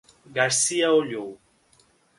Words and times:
Garcia 0.31 0.91
olhou: 0.91 1.39